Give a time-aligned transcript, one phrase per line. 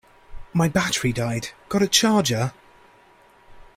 [0.51, 2.53] My battery died, got a charger?